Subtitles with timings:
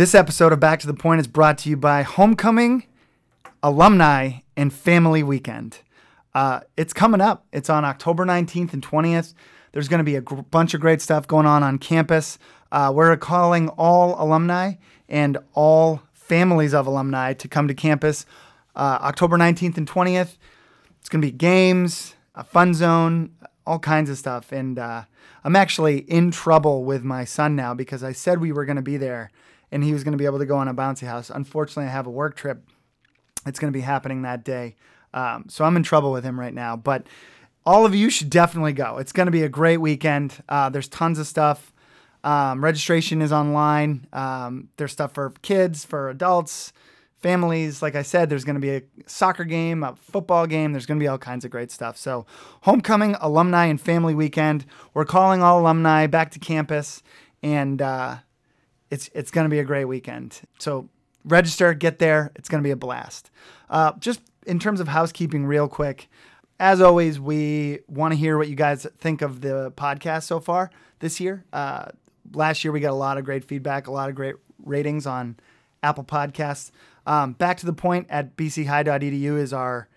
[0.00, 2.84] This episode of Back to the Point is brought to you by Homecoming,
[3.62, 5.80] Alumni, and Family Weekend.
[6.32, 7.44] Uh, it's coming up.
[7.52, 9.34] It's on October 19th and 20th.
[9.72, 12.38] There's going to be a gr- bunch of great stuff going on on campus.
[12.72, 14.72] Uh, we're calling all alumni
[15.06, 18.24] and all families of alumni to come to campus
[18.76, 20.38] uh, October 19th and 20th.
[20.98, 23.32] It's going to be games, a fun zone,
[23.66, 24.50] all kinds of stuff.
[24.50, 25.02] And uh,
[25.44, 28.82] I'm actually in trouble with my son now because I said we were going to
[28.82, 29.30] be there
[29.72, 31.30] and he was going to be able to go on a bouncy house.
[31.30, 32.62] Unfortunately, I have a work trip.
[33.46, 34.76] It's going to be happening that day.
[35.14, 36.76] Um, so I'm in trouble with him right now.
[36.76, 37.06] But
[37.64, 38.98] all of you should definitely go.
[38.98, 40.42] It's going to be a great weekend.
[40.48, 41.72] Uh, there's tons of stuff.
[42.22, 44.06] Um, registration is online.
[44.12, 46.72] Um, there's stuff for kids, for adults,
[47.18, 47.82] families.
[47.82, 50.72] Like I said, there's going to be a soccer game, a football game.
[50.72, 51.96] There's going to be all kinds of great stuff.
[51.96, 52.26] So,
[52.62, 54.66] homecoming, alumni, and family weekend.
[54.92, 57.02] We're calling all alumni back to campus,
[57.42, 58.16] and uh,
[58.90, 60.40] it's it's going to be a great weekend.
[60.58, 60.88] So,
[61.24, 62.32] register, get there.
[62.36, 63.30] It's going to be a blast.
[63.68, 66.08] Uh, just in terms of housekeeping, real quick.
[66.58, 70.70] As always, we want to hear what you guys think of the podcast so far
[70.98, 71.44] this year.
[71.54, 71.86] Uh,
[72.34, 75.36] last year we got a lot of great feedback, a lot of great ratings on
[75.82, 76.70] Apple Podcasts.
[77.06, 79.88] Um, back to the point at bchigh.edu is our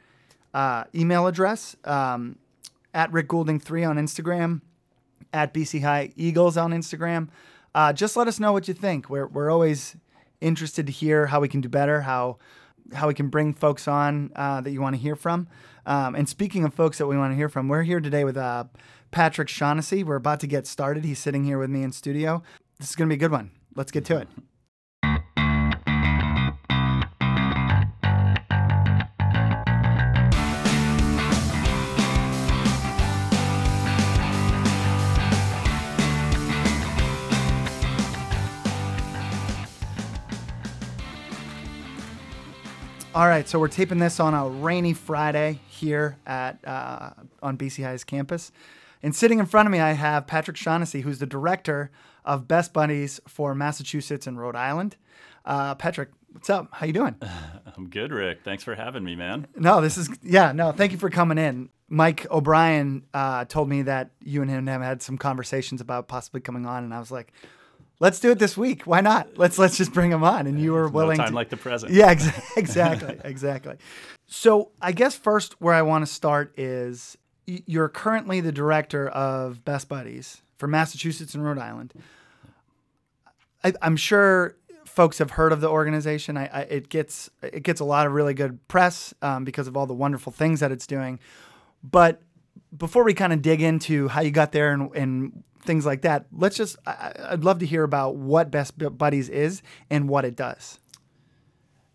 [0.54, 1.76] uh, email address.
[1.84, 2.38] Um,
[2.94, 4.62] at Rick Goulding three on Instagram,
[5.34, 7.30] at BC High Eagles on Instagram.
[7.76, 9.10] Uh, just let us know what you think.
[9.10, 9.96] We're we're always
[10.42, 12.38] interested to hear how we can do better, how
[12.94, 15.48] how we can bring folks on uh, that you want to hear from.
[15.86, 18.38] Um, and speaking of folks that we want to hear from, we're here today with
[18.38, 18.66] uh,
[19.12, 20.04] Patrick Shaughnessy.
[20.04, 21.04] We're about to get started.
[21.04, 22.44] He's sitting here with me in studio.
[22.80, 23.52] This is going to be a good one.
[23.76, 24.28] Let's get to it.
[43.24, 47.82] All right, so we're taping this on a rainy Friday here at uh, on BC
[47.82, 48.52] High's campus,
[49.02, 51.90] and sitting in front of me, I have Patrick Shaughnessy, who's the director
[52.26, 54.98] of Best Buddies for Massachusetts and Rhode Island.
[55.46, 56.68] Uh, Patrick, what's up?
[56.74, 57.16] How you doing?
[57.78, 58.42] I'm good, Rick.
[58.44, 59.48] Thanks for having me, man.
[59.56, 60.52] No, this is yeah.
[60.52, 61.70] No, thank you for coming in.
[61.88, 66.42] Mike O'Brien uh, told me that you and him have had some conversations about possibly
[66.42, 67.32] coming on, and I was like,
[68.00, 68.84] let's do it this week.
[68.84, 69.38] Why not?
[69.38, 70.48] Let's let's just bring him on.
[70.48, 71.18] And you were willing.
[71.18, 71.92] No time to, like the present.
[71.92, 73.76] Yeah, ex- exactly, exactly.
[74.28, 79.64] So I guess first where I want to start is you're currently the director of
[79.66, 81.94] Best Buddies for Massachusetts and Rhode Island.
[83.64, 84.56] I, I'm sure
[84.86, 86.38] folks have heard of the organization.
[86.38, 89.76] I, I, it gets it gets a lot of really good press um, because of
[89.76, 91.20] all the wonderful things that it's doing.
[91.84, 92.22] But
[92.78, 96.26] before we kind of dig into how you got there and, and things like that,
[96.32, 100.36] let's just I, I'd love to hear about what Best Buddies is and what it
[100.36, 100.80] does.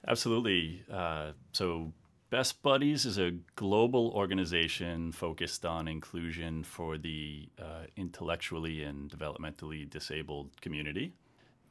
[0.06, 0.82] Absolutely.
[0.90, 1.92] Uh, so,
[2.30, 9.88] Best Buddies is a global organization focused on inclusion for the uh, intellectually and developmentally
[9.88, 11.14] disabled community.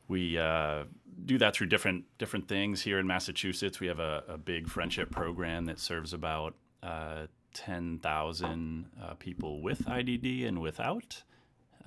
[0.07, 0.85] We uh,
[1.25, 3.79] do that through different different things here in Massachusetts.
[3.79, 9.79] We have a, a big friendship program that serves about uh, 10,000 uh, people with
[9.87, 11.23] IDD and without.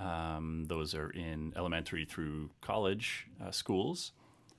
[0.00, 4.10] Um, those are in elementary through college uh, schools.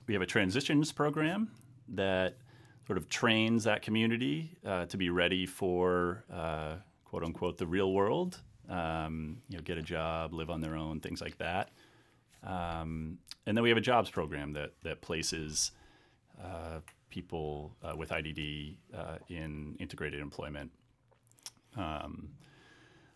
[0.06, 1.50] We have a transitions program
[1.88, 2.38] that
[2.86, 7.92] sort of trains that community uh, to be ready for uh, quote unquote the real
[7.92, 8.40] world.
[8.70, 11.72] Um, you know, get a job, live on their own, things like that.
[12.42, 15.72] Um, and then we have a jobs program that that places
[16.42, 16.80] uh,
[17.10, 18.76] people uh, with IDD
[19.28, 20.70] in integrated employment.
[21.76, 22.30] Um,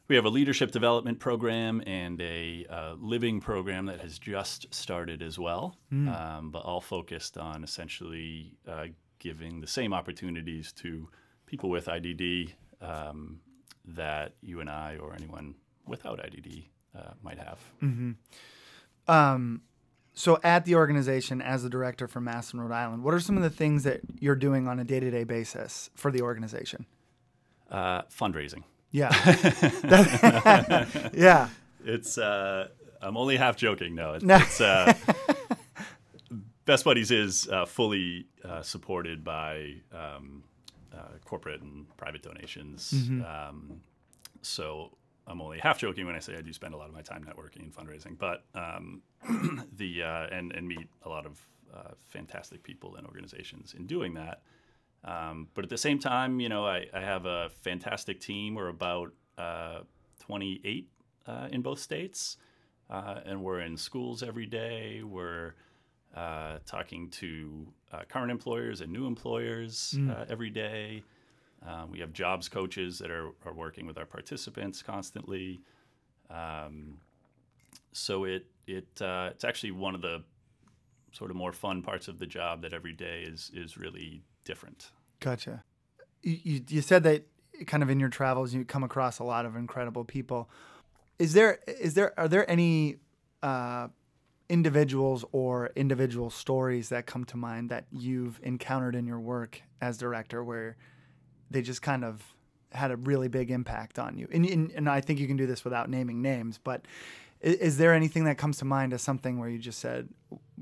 [0.09, 5.21] we have a leadership development program and a uh, living program that has just started
[5.21, 6.09] as well, mm.
[6.15, 8.87] um, but all focused on essentially uh,
[9.19, 11.09] giving the same opportunities to
[11.47, 13.41] people with IDD um,
[13.85, 15.55] that you and I or anyone
[15.87, 16.65] without IDD
[16.97, 17.59] uh, might have.
[17.83, 18.13] Mm-hmm.
[19.11, 19.63] Um,
[20.13, 23.37] so, at the organization, as the director for Mass and Rhode Island, what are some
[23.37, 26.87] of the things that you're doing on a day to day basis for the organization?
[27.71, 28.63] Uh, fundraising.
[28.91, 29.11] Yeah.
[31.13, 31.49] yeah.
[31.85, 32.69] It's uh,
[33.01, 33.95] I'm only half joking.
[33.95, 34.37] No, it's, no.
[34.37, 34.93] it's uh,
[36.65, 40.43] Best Buddies is uh, fully uh, supported by um,
[40.93, 42.93] uh, corporate and private donations.
[42.93, 43.23] Mm-hmm.
[43.23, 43.81] Um,
[44.43, 44.97] so
[45.27, 47.25] I'm only half joking when I say I do spend a lot of my time
[47.25, 49.03] networking and fundraising, but um,
[49.77, 51.41] the uh, and and meet a lot of
[52.09, 54.41] fantastic people and organizations in doing that.
[55.07, 58.57] Um, but at the same time, you know, I, I have a fantastic team.
[58.57, 59.81] We're about uh,
[60.21, 60.89] 28
[61.27, 62.37] uh, in both states,
[62.91, 65.03] uh, and we're in schools every day.
[65.05, 65.55] We're
[66.15, 71.05] uh, talking to uh, current employers and new employers uh, every day.
[71.67, 75.61] Uh, we have jobs coaches that are, are working with our participants constantly.
[76.31, 76.99] Um,
[77.93, 80.23] so it it uh, it's actually one of the
[81.13, 84.93] sort of more fun parts of the job that every day is is really different.
[85.21, 85.65] Gotcha.
[86.23, 87.27] You, you, said that
[87.67, 90.49] kind of in your travels you come across a lot of incredible people.
[91.19, 92.97] Is there is there are there any
[93.43, 93.89] uh,
[94.49, 99.99] individuals or individual stories that come to mind that you've encountered in your work as
[99.99, 100.77] director where
[101.51, 102.23] they just kind of
[102.73, 104.29] had a really big impact on you?
[104.33, 106.85] And, and, and I think you can do this without naming names, but
[107.47, 110.09] is, is there anything that comes to mind as something where you just said,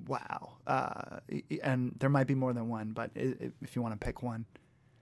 [0.07, 0.59] "Wow"?
[0.67, 1.21] Uh,
[1.63, 4.45] and there might be more than one, but if you want to pick one.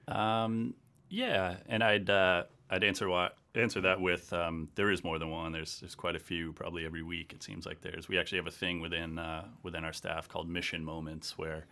[0.08, 0.74] Um,
[1.08, 3.10] yeah, and I'd uh, I'd answer
[3.54, 5.52] answer that with um, there is more than one.
[5.52, 7.32] There's there's quite a few, probably every week.
[7.34, 8.08] It seems like there's.
[8.08, 11.66] We actually have a thing within uh, within our staff called Mission Moments, where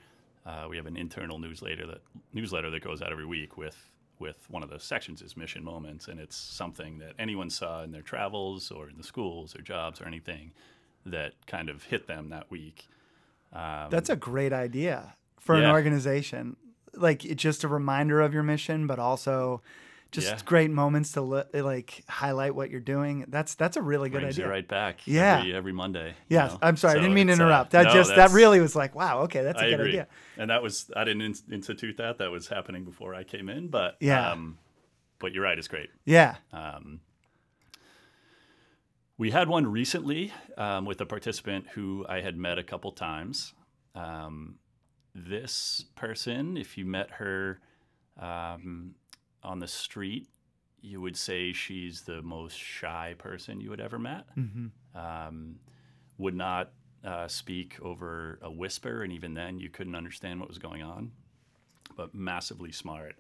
[0.45, 2.03] uh, we have an internal newsletter that
[2.33, 3.77] newsletter that goes out every week with
[4.21, 7.91] with one of those sections is Mission Moments, and it's something that anyone saw in
[7.91, 10.53] their travels or in the schools or jobs or anything
[11.07, 12.87] that kind of hit them that week.
[13.53, 16.57] Um, That's a great idea for an organization.
[16.95, 19.63] Like it's just a reminder of your mission, but also
[20.13, 20.39] just Yeah.
[20.45, 23.25] great moments to li- like highlight what you're doing.
[23.29, 24.47] That's that's a really good brings idea.
[24.47, 25.07] you right back.
[25.07, 25.39] Yeah.
[25.39, 26.15] every, every Monday.
[26.29, 26.59] you know?
[26.63, 27.71] I'm sorry, I didn't mean to uh, interrupt.
[27.73, 29.89] that no, just that really was like, wow, okay, that's a I good agree.
[29.91, 30.09] idea.
[30.37, 32.19] And that was I didn't in- institute that.
[32.19, 33.69] That was happening before I came in.
[33.69, 34.33] But Yeah.
[34.33, 34.59] um,
[35.19, 35.59] but you're right.
[35.59, 35.91] It's great.
[36.05, 36.37] Yeah.
[36.53, 37.01] Um,
[39.19, 43.53] we had one recently um, with a participant who I had met a couple times.
[43.95, 44.57] Um,
[45.15, 47.61] this person, if you met her
[48.19, 48.95] um,
[49.43, 50.29] on the street,
[50.81, 54.27] you would say she's the most shy person you had ever met.
[54.35, 55.61] hmm Um,
[56.19, 56.73] would not
[57.05, 61.13] uh, speak over a whisper, and even then, you couldn't understand what was going on.
[61.97, 63.17] But massively smart.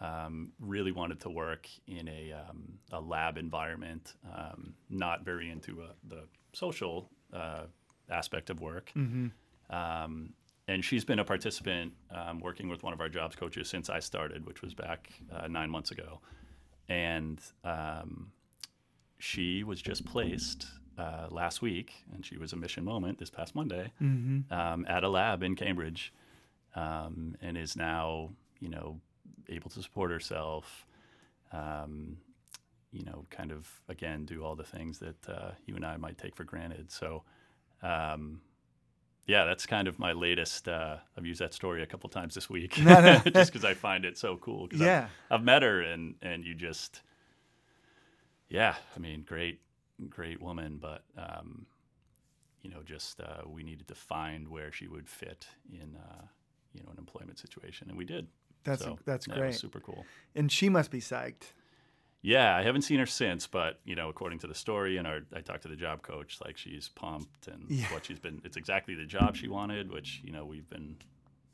[0.00, 5.82] Um, really wanted to work in a, um, a lab environment, um, not very into
[5.82, 7.66] uh, the social uh,
[8.10, 8.90] aspect of work.
[8.94, 9.28] hmm
[9.70, 10.34] Um,
[10.72, 14.00] and she's been a participant um, working with one of our jobs coaches since I
[14.00, 16.20] started, which was back uh, nine months ago.
[16.88, 18.32] And um,
[19.18, 20.66] she was just placed
[20.98, 25.04] uh, last week, and she was a mission moment this past Monday hmm um, at
[25.04, 26.12] a lab in Cambridge,
[26.74, 28.30] um, and is now,
[28.60, 28.98] you know,
[29.50, 30.86] able to support herself.
[31.52, 32.16] Um,
[32.92, 36.18] you know, kind of again do all the things that uh, you and I might
[36.18, 36.90] take for granted.
[36.90, 37.24] So,
[37.82, 38.40] um,
[39.26, 40.68] yeah, that's kind of my latest.
[40.68, 43.18] Uh, I've used that story a couple times this week, No, no.
[43.32, 44.68] just because I find it so cool.
[44.68, 45.08] 'cause I've- Yeah.
[45.30, 47.02] I've, met her, and and you just,
[48.48, 49.60] yeah, I mean, great,
[50.08, 51.66] great woman, but um,
[52.62, 56.22] you know, just uh, we needed to find where she would fit in, uh,
[56.74, 58.28] you know, an employment situation, and we did.
[58.64, 59.46] That's So, that's yeah, great.
[59.48, 60.04] was super cool.
[60.36, 61.52] And she must be psyched.
[62.24, 65.20] Yeah, I haven't seen her since, but you know, according to the story, and our,
[65.34, 67.86] I talked to the job coach, like she's pumped, and Yeah.
[67.92, 68.40] what she's been.
[68.44, 70.96] It's exactly the job she wanted, which you know we've been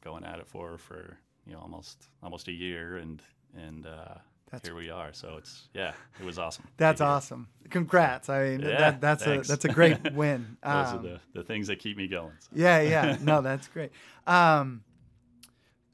[0.05, 1.17] going at it for for
[1.47, 3.23] you know almost almost a year, and
[3.57, 4.15] and uh,
[4.51, 5.15] That's- here we are.
[5.15, 6.67] So it's yeah, it was awesome.
[6.77, 7.49] That's awesome.
[7.71, 8.29] Congrats.
[8.29, 9.49] I mean, Yeah, that, that's thanks.
[9.49, 10.59] a that's a great win.
[10.63, 12.33] Those Um, are the, the things that keep me going.
[12.41, 12.49] so.
[12.55, 13.17] Yeah, yeah.
[13.23, 13.91] No, that's great.
[14.27, 14.85] Um,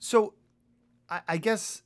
[0.01, 0.35] so,
[1.09, 1.83] I, I guess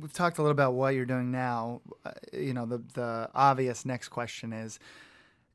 [0.00, 1.80] we've talked a little about what you're doing now.
[2.04, 4.78] Uh, you know, the the obvious next question is,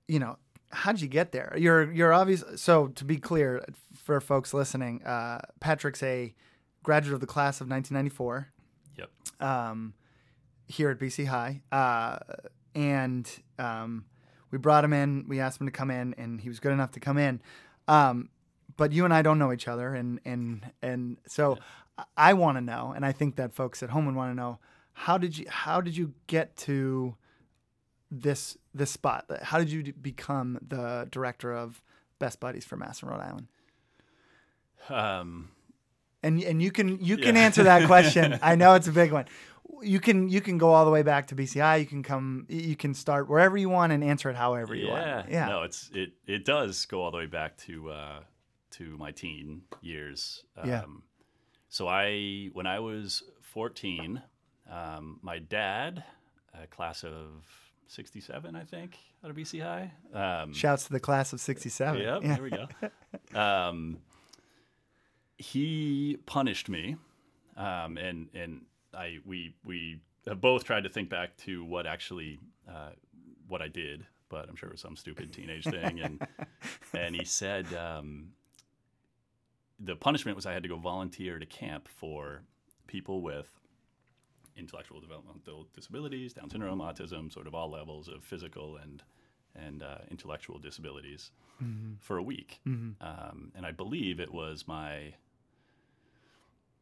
[0.08, 0.38] you know,
[0.72, 1.54] how did you get there?
[1.58, 2.44] You're you're obvious.
[2.56, 3.64] So to be clear,
[3.96, 6.34] for folks listening, uh, Patrick's a
[6.84, 8.48] graduate of the class of 1994
[8.98, 9.10] Yep.
[9.42, 9.94] um,
[10.68, 12.20] here at BC High, uh,
[12.76, 14.06] and um,
[14.52, 15.26] we brought him in.
[15.28, 17.42] We asked him to come in, and he was good enough to come in.
[17.88, 18.30] Um,
[18.80, 21.60] but you and I don't know each other, and and and so
[21.98, 24.36] I, I want to know, and I think that folks at home would want to
[24.36, 24.58] know
[24.94, 27.16] how did you how did you get to
[28.10, 29.26] this this spot?
[29.44, 31.84] How did you become the director of
[32.18, 33.48] Best Buddies for Mass and Rhode Island?
[34.90, 35.50] Um,
[36.24, 37.44] And and you can you can Yeah.
[37.44, 38.40] answer that question.
[38.42, 39.26] I know it's a big one.
[39.82, 41.80] You can you can go all the way back to BCI.
[41.80, 42.46] You can come.
[42.50, 45.30] You can start wherever you want and answer it however you yeah, want.
[45.32, 45.48] Yeah.
[45.48, 48.20] No, it's it it does go all the way back to uh,
[48.72, 50.44] to my teen years.
[50.58, 50.84] Um, Yeah.
[51.70, 54.22] So I when I was 14,
[54.72, 56.04] um, my dad,
[56.54, 57.46] a class of
[57.88, 59.92] 67, I think, out of BC High.
[60.14, 62.02] Um, Shouts to the class of '67.
[62.02, 62.36] Yep, yeah.
[62.36, 63.40] there we go.
[63.40, 64.00] um,
[65.38, 66.98] he punished me,
[67.58, 68.62] um, and and
[68.94, 72.92] I we we have both tried to think back to what actually uh,
[73.48, 76.00] what I did but I'm sure it was some stupid teenage thing.
[76.00, 76.28] And
[76.94, 78.30] and he said um,
[79.80, 82.42] the punishment was I had to go volunteer to camp for
[82.88, 83.48] people with
[84.58, 89.02] intellectual developmental disabilities, Down syndrome, autism, sort of all levels of physical and
[89.56, 91.32] and uh, intellectual disabilities
[91.64, 91.96] Mm-hmm.
[92.00, 92.62] for a week.
[92.66, 95.14] Um, and I believe it was my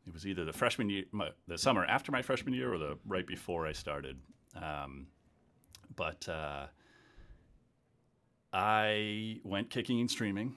[0.06, 2.98] it was either the freshman year, my, the summer after my freshman year, or the
[3.08, 4.18] right before I started.
[4.56, 5.08] Um,
[5.96, 6.68] but uh,
[8.54, 10.56] I went kicking and streaming,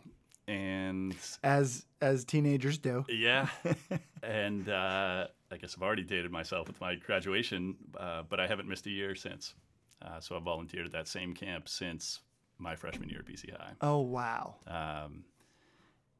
[0.50, 3.04] and As as teenagers do.
[3.08, 3.48] yeah,
[4.22, 8.68] and uh, I guess I've already dated myself with my graduation, uh, but I haven't
[8.68, 9.54] missed a year since.
[10.02, 12.20] Uh, so I've volunteered at that same camp since
[12.58, 13.72] my freshman year at BC High.
[13.80, 14.56] Oh wow.
[14.66, 15.24] Um,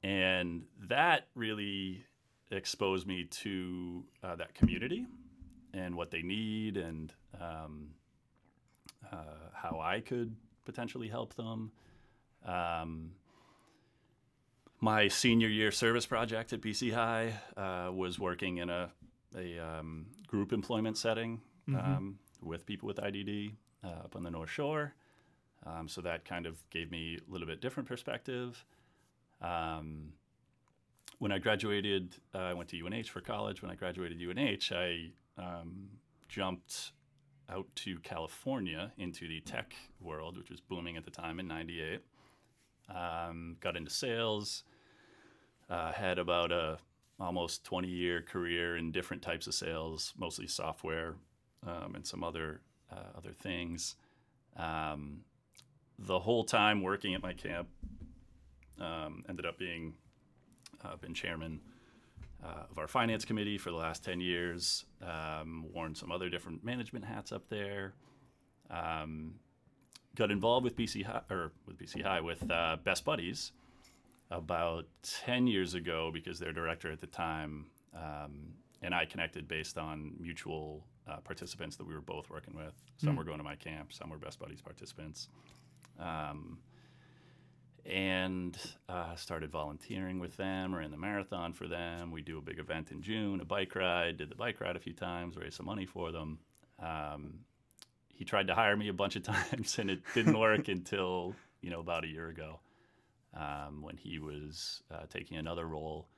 [0.02, 2.04] and that really
[2.50, 5.06] exposed me to uh, that community
[5.74, 7.88] and what they need and um,
[9.12, 9.16] uh,
[9.54, 10.34] how I could
[10.64, 11.70] potentially help them.
[12.44, 13.12] Um,
[14.80, 18.90] my senior year service project at BC High uh, was working in a,
[19.36, 23.52] a um, group employment setting um, with people with IDD
[23.84, 24.94] uh, up on the North Shore.
[25.66, 28.64] Um, so that kind of gave me a little bit different perspective.
[29.42, 30.14] Um,
[31.18, 33.60] when I graduated, uh, I went to UNH for college.
[33.60, 35.90] When I graduated UNH, I um,
[36.28, 36.92] jumped
[37.50, 42.00] out to California into the tech world, which was booming at the time in '98.
[42.88, 44.64] Um, got into sales.
[45.70, 46.78] Uh, had about a
[47.20, 51.14] almost 20 year career in different types of sales, mostly software
[51.66, 52.60] um, and some other
[52.90, 53.94] uh, other things.
[54.56, 55.20] Um,
[55.98, 57.68] the whole time working at my camp,
[58.80, 59.94] um, ended up being
[60.84, 61.60] uh, been chairman
[62.42, 66.64] uh, of our finance committee for the last 10 years, um, worn some other different
[66.64, 67.92] management hats up there.
[68.70, 69.34] Um,
[70.16, 73.52] got involved with BC High, or with BC High with uh, Best Buddies
[74.30, 79.78] about 10 years ago because their director at the time um, and I connected based
[79.78, 82.72] on mutual uh, participants that we were both working with.
[82.98, 85.28] Some were going to my camp, some were Best Buddies participants.
[85.98, 86.58] Um,
[87.86, 88.56] and
[88.88, 92.10] uh, started volunteering with them, ran the marathon for them.
[92.10, 94.18] We do a big event in June, a bike ride.
[94.18, 96.38] Did the bike ride a few times, raised some money for them.
[96.78, 97.40] Um,
[98.08, 101.70] he tried to hire me a bunch of times, and it didn't work until you
[101.70, 102.60] know about a year ago
[103.34, 106.08] um, when he was uh, taking another role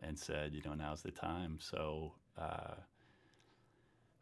[0.00, 1.58] and said, you know, now's the time.
[1.60, 2.74] So uh,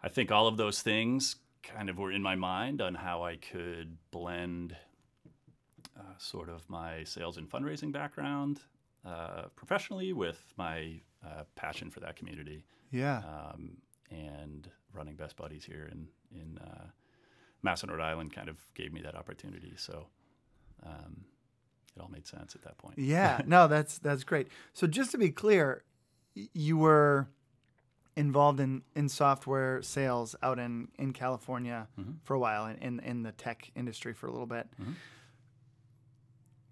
[0.02, 3.37] I think all of those things kind of were in my mind on how I
[3.37, 4.76] could blend
[5.99, 8.61] uh, sort of my sales and fundraising background
[9.07, 13.19] uh, professionally with my uh, passion for that community Yeah.
[13.19, 13.76] um,
[14.11, 16.87] and running Best Buddies here in in uh,
[17.62, 19.73] Masson, Rhode Island, kind of gave me that opportunity.
[19.76, 20.07] So
[20.85, 21.25] um,
[21.97, 22.99] it all made sense at that point.
[22.99, 24.49] Yeah, no, that's that's great.
[24.73, 25.85] So just to be clear,
[26.35, 27.29] you were
[28.17, 31.89] involved in, in software sales out in, in California
[32.23, 34.69] for a while in, in, in the tech industry for a little bit.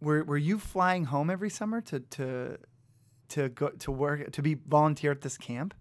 [0.00, 2.58] Were were you flying home every summer to to
[3.30, 5.74] to go to work to be volunteer at this camp?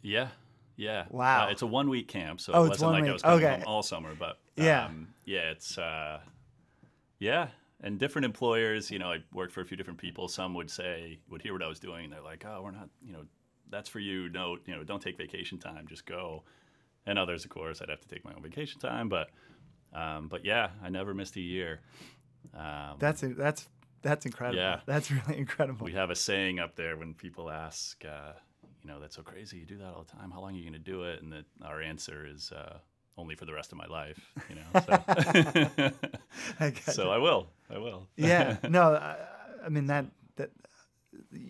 [0.00, 0.28] Yeah,
[0.76, 1.06] yeah.
[1.10, 1.46] Wow.
[1.46, 3.10] Uh, it's a one week camp, so Oh, it wasn't like week.
[3.10, 3.54] I was coming Okay.
[3.54, 4.14] home all summer.
[4.16, 4.86] But Yeah.
[4.86, 6.20] um, yeah, it's uh,
[7.18, 7.48] yeah.
[7.84, 10.26] And different employers, you know, I worked for a few different people.
[10.26, 12.88] Some would say, would hear what I was doing, and they're like, "Oh, we're not,
[13.04, 13.26] you know,
[13.70, 14.30] that's for you.
[14.30, 15.86] No, you know, don't take vacation time.
[15.86, 16.44] Just go."
[17.06, 19.10] And others, of course, I'd have to take my own vacation time.
[19.10, 19.28] But,
[19.92, 21.80] um, but yeah, I never missed a year.
[22.54, 23.68] Um, That's that's
[24.00, 24.62] that's incredible.
[24.62, 24.80] Yeah.
[24.86, 25.84] That's really incredible.
[25.84, 28.32] we have a saying up there when people ask, uh,
[28.82, 29.58] you know, that's so crazy.
[29.58, 30.30] You do that all the time.
[30.30, 31.22] How long are you going to do it?
[31.22, 32.78] And that our answer is uh,
[33.16, 34.32] only for the rest of my life.
[34.48, 35.92] You know, so,
[36.60, 37.48] I so I will.
[37.70, 38.06] I will.
[38.16, 39.16] yeah no I,
[39.64, 40.06] I mean that
[40.36, 40.50] that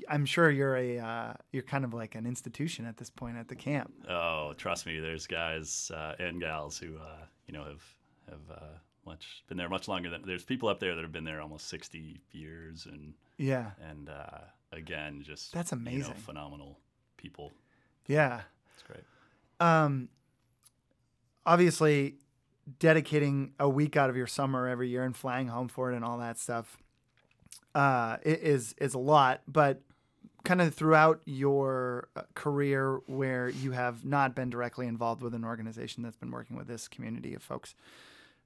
[0.08, 3.48] i'm sure you're a uh, you're kind of like an institution at this point at
[3.48, 5.00] the camp Oh, trust me.
[5.00, 7.82] There's guys uh, and gals who, uh, you know, have
[8.30, 8.60] have uh,
[9.06, 10.22] much been there much longer than.
[10.26, 14.40] There's people up there that have been there almost 60 years, and yeah and uh,
[14.72, 16.14] again, just That's you know, amazing.
[16.14, 16.78] phenomenal
[17.16, 17.52] people.
[18.06, 18.42] yeah
[18.74, 19.04] It's great.
[19.60, 20.08] um
[21.46, 22.16] obviously
[22.78, 26.04] dedicating a week out of your summer every year and flying home for it and
[26.04, 26.78] all that stuff
[27.74, 29.82] uh is is a lot but
[30.44, 35.44] kind of throughout your uh, career where you have not been directly involved with an
[35.44, 37.74] organization that's been working with this community of folks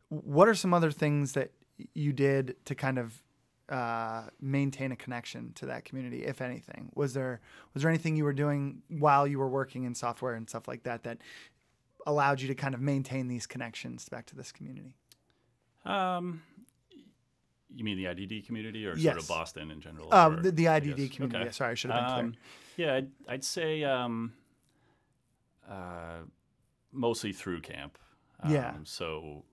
[0.08, 1.52] what are some other things that
[1.94, 3.22] you did to kind of
[3.68, 6.90] uh, maintain a connection to that community, if anything?
[6.94, 7.40] Was there
[7.74, 10.84] was there anything you were doing while you were working in software and stuff like
[10.84, 11.18] that that
[12.08, 14.94] allowed you to kind of maintain these connections back to this community?
[15.84, 16.42] Um,
[17.74, 20.12] You mean the IDD community or sort of Boston in general?
[20.12, 21.36] Uh, or- the, the IDD community.
[21.36, 21.44] Okay.
[21.44, 22.24] Yeah, sorry, I should have been clear.
[22.24, 22.34] Um,
[22.76, 24.32] yeah, I'd, I'd say um,
[25.68, 26.22] uh,
[26.92, 27.98] mostly through camp.
[28.48, 28.70] Yeah.
[28.70, 29.44] Um, So,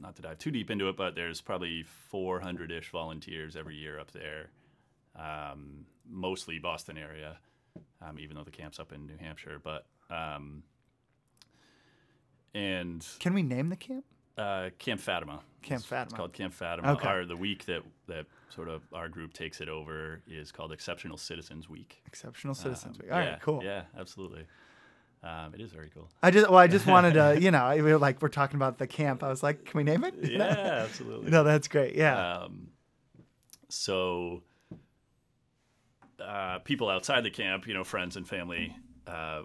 [0.00, 3.98] not to dive too deep into it, but there's probably 400 ish volunteers every year
[3.98, 4.50] up there,
[5.16, 7.38] um, mostly Boston area,
[8.02, 9.60] um, even though the camp's up in New Hampshire.
[9.62, 10.64] But, um,
[12.54, 14.04] and Can we name the camp?
[14.36, 15.40] uh, Camp Fatima.
[15.62, 16.16] Camp It's- It's Fatima.
[16.16, 16.92] called Camp Fatima.
[16.92, 17.08] Okay.
[17.08, 21.16] Our, the week that, that sort of our group takes it over is called Exceptional
[21.16, 22.00] Citizens Week.
[22.06, 23.12] Exceptional Citizens Um, Week.
[23.12, 23.62] All right, yeah, cool.
[23.64, 24.46] Yeah, absolutely.
[25.24, 26.08] Um, it is very cool.
[26.22, 28.54] I just well, I just wanted to, you know, I- we were like we're talking
[28.56, 29.24] about the camp.
[29.24, 30.14] I was like, can we name it?
[30.22, 30.46] You know?
[30.46, 31.30] Yeah, absolutely.
[31.32, 31.96] No, that's great.
[31.96, 32.36] Yeah.
[32.44, 32.68] Um,
[33.68, 34.42] so,
[36.24, 38.76] uh, people outside the camp, you know, friends and family,
[39.06, 39.42] uh,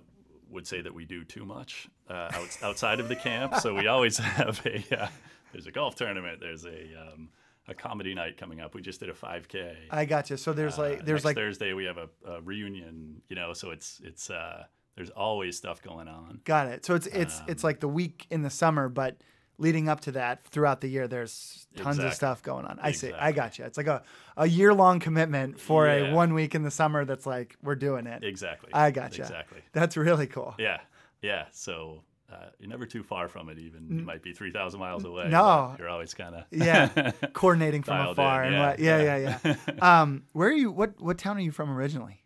[0.54, 3.56] would say that we do too much uh, out, outside of the camp.
[3.56, 5.08] So we always have a uh,
[5.52, 7.30] there's a golf tournament, there's a um,
[7.68, 8.76] a comedy night coming up.
[8.76, 9.76] We just did a 5K.
[9.90, 10.38] I got you.
[10.38, 13.54] So there's Uh, like there's next like Thursday we have a, a reunion, you know.
[13.54, 16.42] So it's it's uh, there's always stuff going on.
[16.44, 16.86] got it.
[16.86, 19.18] So it's it's Um, it's like the week in the summer, but
[19.58, 22.80] leading up to that throughout the year, there's tons of stuff going on.
[22.82, 23.12] I see.
[23.14, 23.66] I got you.
[23.66, 24.04] It's like a,
[24.38, 27.06] a year long commitment for a one week in the summer.
[27.06, 28.24] That's like we're doing it.
[28.24, 28.70] Exactly.
[28.74, 29.22] I gotcha.
[29.22, 29.60] Exactly.
[29.72, 30.56] That's really cool.
[30.58, 30.80] Yeah,
[31.22, 31.46] yeah.
[31.52, 33.60] So uh, you're never too far from it.
[33.60, 35.28] Even you might be three thousand miles away.
[35.30, 35.76] no.
[35.78, 38.80] you're always kind of Yeah, coordinating from afar in, and yeah, what?
[38.80, 39.56] Yeah, yeah, yeah.
[39.68, 40.02] yeah.
[40.02, 40.72] um, where are you?
[40.72, 42.22] What what town are you from originally?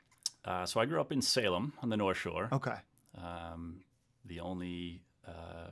[0.46, 2.48] uh, so I grew up in Salem on the North Shore.
[2.54, 2.76] Okay.
[3.18, 3.82] Um,
[4.26, 5.72] the only uh,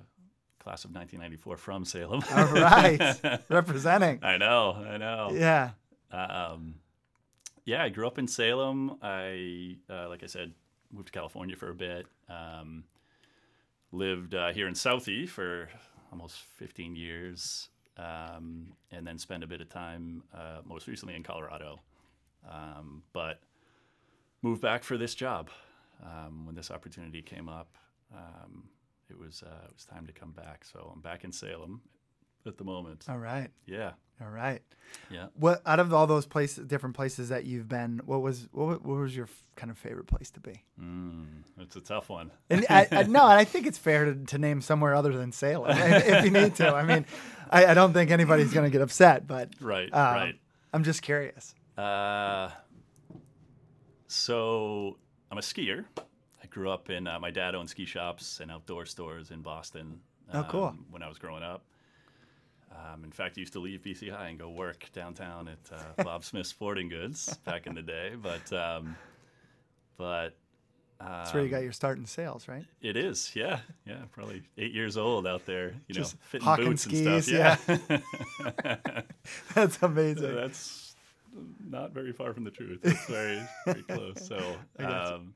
[0.65, 2.23] class of 1994 from Salem.
[2.35, 2.99] All right.
[3.49, 4.19] Representing.
[4.23, 4.73] I know.
[4.73, 5.29] I know.
[5.31, 5.71] Yeah.
[6.11, 6.75] Um,
[7.65, 8.97] yeah, I grew up in Salem.
[8.99, 10.53] I, uh, like I said,
[10.91, 12.07] moved to California for a bit.
[12.27, 12.85] Um,
[13.91, 15.69] lived uh, here in Southie for
[16.11, 21.21] almost 15 years, um, and then spent a bit of time, uh, most recently in
[21.21, 21.79] Colorado.
[22.49, 23.39] Um, but
[24.41, 25.51] moved back for this job
[26.03, 27.67] um, when this opportunity came up.
[28.11, 28.63] Um,
[29.09, 31.81] it was uh, it was time to come back, so I'm back in Salem
[32.45, 33.05] at the moment.
[33.09, 33.49] All right.
[33.65, 33.91] Yeah,
[34.21, 34.61] All right.
[35.09, 35.27] yeah.
[35.33, 38.97] What out of all those places, different places that you've been, what was what, what
[38.99, 40.63] was your f- kind of favorite place to be?
[40.79, 41.25] Mm,
[41.59, 42.31] it's a tough one.
[42.49, 45.31] And I, I, no, and I think it's fair to, to name somewhere other than
[45.31, 46.73] Salem if, if you need to.
[46.73, 47.05] I mean,
[47.49, 50.39] I, I don't think anybody's going to get upset, but Right, um, right.
[50.71, 51.55] I'm just curious.
[51.77, 52.49] Uh,
[54.07, 54.97] so
[55.31, 55.85] I'm a skier.
[56.55, 57.05] Grew up in.
[57.05, 59.99] Uh, my dad owned ski shops and outdoor stores in Boston.
[60.33, 60.63] Oh, cool.
[60.67, 61.65] um, When I was growing up.
[62.71, 66.03] Um, in fact, I used to leave BC High and go work downtown at uh,
[66.05, 68.13] Bob Smith Sporting Goods back in the day.
[68.21, 68.95] But, um,
[69.97, 70.29] but
[70.97, 72.63] That's where you um, got your start in sales, right?
[72.81, 74.03] It is, yeah, yeah.
[74.13, 77.67] Probably eight years old out there, you Just know, fitting boots and skis, stuff.
[77.89, 79.01] Yeah,
[79.53, 80.35] That's amazing.
[80.35, 80.95] that's
[81.69, 82.79] not very far from the truth.
[82.83, 84.25] It's very, very close.
[84.25, 84.37] So,
[84.79, 85.33] um,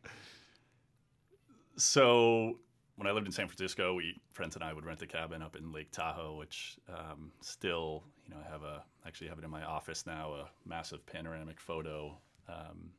[1.80, 2.60] so
[2.98, 5.56] when I lived in San Francisco, we friends and I would rent a cabin up
[5.56, 9.50] in Lake Tahoe, which um, still, you know, I have a actually have it in
[9.50, 12.92] my office now, a massive panoramic photo um,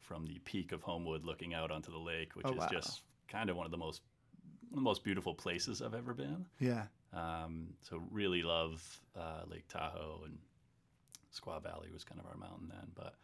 [0.00, 2.68] from the peak of Homewood, looking out onto the lake, which Oh, is wow.
[2.70, 4.02] just kind of one of the most
[4.70, 6.44] one of the most beautiful places I've ever been.
[6.58, 6.86] Yeah.
[7.12, 8.82] Um, so really love
[9.16, 10.36] uh, Lake Tahoe and
[11.32, 13.14] Squaw Valley was kind of our mountain then, but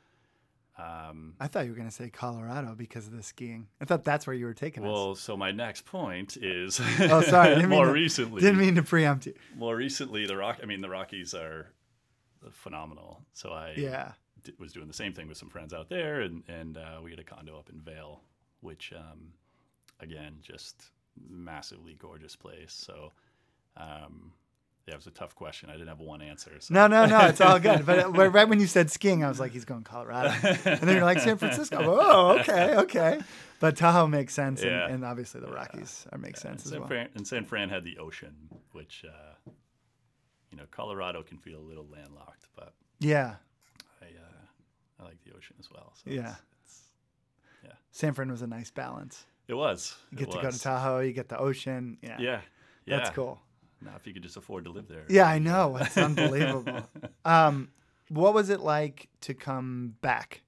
[0.79, 3.67] um, I thought you were going to say Colorado because of the skiing.
[3.81, 4.89] I thought that's where you were taking us.
[4.91, 7.65] well, so my next point is Oh, sorry.
[7.67, 8.41] More to- recently.
[8.41, 9.35] Didn't mean to preempt you.
[9.57, 10.59] more recently, the rock.
[10.63, 11.67] I mean, the Rockies are
[12.51, 13.23] phenomenal.
[13.35, 14.13] So I Yeah.
[14.43, 17.11] d- was doing the same thing with some friends out there, and and uh, we
[17.11, 18.23] had a condo up in Vail,
[18.61, 19.33] which um,
[20.01, 20.85] again just
[21.29, 22.73] massively gorgeous place.
[22.73, 23.13] So.
[23.77, 24.33] Um,
[24.87, 25.69] yeah, it was a tough question.
[25.71, 26.53] I didn't have one answer.
[26.59, 26.75] So.
[26.75, 27.21] No, no, no.
[27.27, 27.85] It's all good.
[27.87, 30.31] But right when you said skiing, I was like, he's going to Colorado.
[30.65, 31.77] And then you're like, San Francisco.
[31.81, 33.21] Oh, okay, okay.
[33.61, 34.63] But Tahoe makes sense.
[34.63, 34.89] And, Yeah.
[34.89, 36.89] and obviously the Rockies are make And sense as San, well.
[36.89, 38.35] Fran, and San Fran had the ocean,
[38.73, 39.51] which uh,
[40.51, 43.35] you know Colorado can feel a little landlocked, but Yeah.
[44.01, 45.93] I uh, I like the ocean as well.
[45.95, 46.35] So Yeah.
[46.65, 46.81] it's,
[47.63, 49.27] it's, San Fran was a nice balance.
[49.47, 49.95] it was.
[50.11, 50.59] You it get to go to.
[50.59, 51.99] Tahoe, you get the ocean.
[52.03, 52.17] Yeah.
[52.19, 52.41] Yeah,
[52.87, 52.97] yeah.
[52.97, 53.41] That's cool.
[53.83, 55.05] Now, if you could just afford to live there.
[55.09, 55.77] Yeah, I know.
[55.77, 56.87] It's unbelievable.
[57.25, 57.71] um,
[58.09, 60.43] what was it like to come back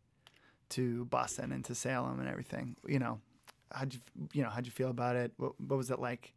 [0.70, 2.76] to Boston and to Salem and everything?
[2.86, 3.20] You know,
[3.70, 4.00] how'd you
[4.32, 5.32] you know how'd you feel about it?
[5.36, 6.34] What, what was it like,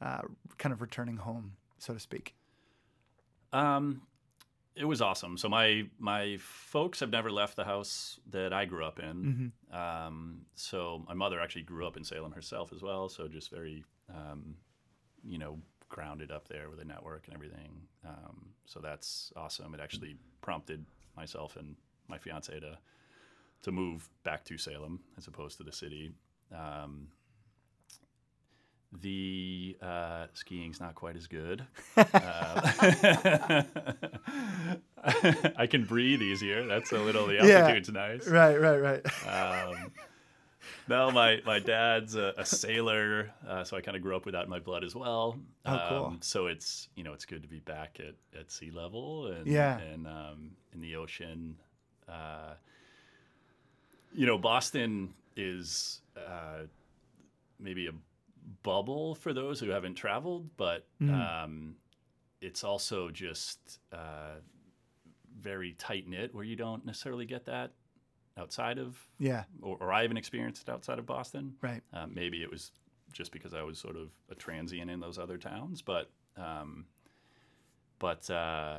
[0.00, 0.22] uh,
[0.58, 2.34] kind of returning home, so to speak?
[3.52, 4.02] Um,
[4.76, 5.36] it was awesome.
[5.36, 9.52] So my my folks have never left the house that I grew up in.
[9.72, 9.76] Mm-hmm.
[9.76, 13.08] Um, so my mother actually grew up in Salem herself as well.
[13.08, 14.56] So just very, um,
[15.24, 15.58] you know,
[15.90, 17.82] grounded up there with a network and everything.
[18.08, 19.74] Um, so that's awesome.
[19.74, 21.76] It actually prompted myself and
[22.08, 22.78] my fiance to
[23.62, 26.12] to move back to Salem as opposed to the city.
[26.56, 27.08] Um,
[29.02, 31.62] the uh, skiing's not quite as good.
[31.96, 32.02] uh,
[35.56, 36.66] I can breathe easier.
[36.66, 37.58] That's a little the Yeah.
[37.58, 38.26] altitude's nice.
[38.26, 39.06] Right, right, right.
[39.28, 39.92] Um,
[40.88, 44.34] no, my my dad's a, a sailor, uh, so I kind of grew up with
[44.34, 45.38] that in my blood as well.
[45.66, 46.04] Oh, cool.
[46.06, 49.46] Um, so it's you know it's good to be back at, at sea level and
[49.46, 49.78] Yeah.
[49.78, 51.56] and um, in the ocean.
[52.08, 52.54] Uh,
[54.12, 56.62] you know, Boston is uh,
[57.60, 57.92] maybe a
[58.64, 61.44] bubble for those who haven't traveled, but Mm.
[61.44, 61.76] um,
[62.40, 64.36] it's also just uh,
[65.40, 67.70] very tight knit, where you don't necessarily get that
[68.40, 71.54] outside of Yeah, or, or I haven't experienced it outside of Boston.
[71.62, 71.82] right.
[71.92, 72.72] Um, maybe it was
[73.12, 76.86] just because I was sort of a transient in those other towns, but um,
[77.98, 78.78] but uh,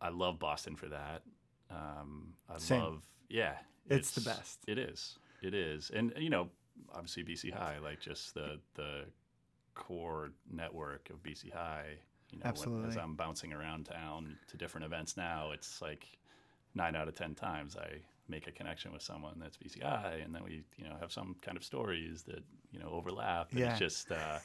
[0.00, 1.22] I love Boston for that.
[1.70, 2.82] Um, I Same.
[2.82, 3.54] love, yeah,
[3.88, 4.60] It's the best.
[4.66, 6.50] It is, it is, and you know,
[6.92, 9.04] obviously BC High, like just the the
[9.74, 11.96] core network of BC High.
[12.30, 13.00] You know, when, as Absolutely.
[13.00, 16.06] I'm bouncing around town to different events now, it's like
[16.74, 20.42] nine out of ten times I make a connection with someone that's BCI, and then
[20.44, 23.50] we you know have some kind of stories that you know overlap.
[23.50, 23.70] And Yeah.
[23.70, 24.38] It's just uh,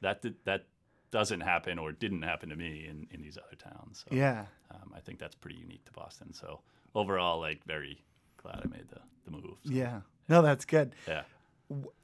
[0.00, 0.66] that did, that
[1.10, 4.04] doesn't happen or didn't happen to me in, in these other towns.
[4.08, 4.46] So Yeah.
[4.70, 6.32] um, I think that's pretty unique to Boston.
[6.34, 6.60] So
[6.94, 8.02] overall, like very
[8.42, 9.58] glad I made the the move.
[9.64, 10.00] So, Yeah.
[10.28, 10.94] No, that's good.
[11.06, 11.22] yeah.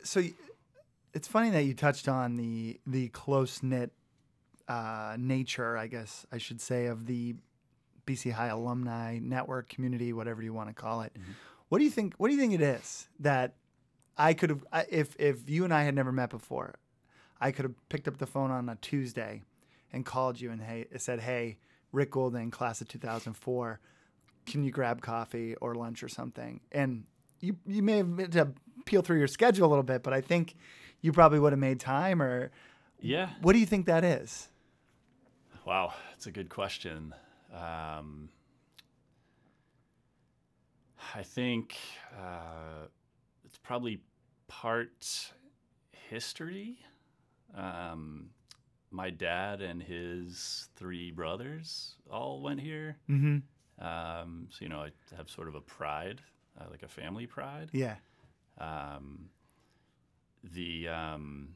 [0.03, 0.23] So
[1.13, 3.93] it's funny that you touched on the the close knit
[4.69, 7.37] uh, nature, I guess I should say, of the
[8.07, 11.13] BC High alumni network community, whatever you want to call it.
[11.15, 11.33] Mm-hmm.
[11.69, 12.15] What do you think?
[12.19, 13.55] What do you think it is that
[14.17, 16.75] I could have, if if you and I had never met before,
[17.41, 19.43] I could have picked up the phone on a Tuesday
[19.93, 21.59] and called you and hey, said, "Hey,
[21.93, 23.81] Rick Golden, class of 2004,
[24.47, 27.05] can you grab coffee or lunch or something?" And
[27.41, 28.49] you you may have had to
[28.85, 30.55] peel through your schedule a little bit, but I think
[31.01, 32.23] you probably would have made time.
[32.23, 32.51] Or
[33.01, 33.31] Yeah.
[33.41, 34.49] what do you think that is?
[35.65, 37.15] Wow, that's a good question.
[37.55, 38.29] Um,
[41.15, 41.77] I think
[42.19, 42.89] uh,
[43.45, 44.01] it's probably
[44.49, 45.33] part
[45.93, 46.79] history.
[47.57, 48.31] Um,
[48.91, 52.97] my dad and his three brothers all went here.
[53.09, 53.85] Mm-hmm.
[53.85, 56.21] Um, so, you know, I have sort of a pride,
[56.61, 57.71] uh, like a family pride.
[57.73, 57.97] Yeah.
[58.59, 59.31] Um,
[60.43, 61.49] the, um,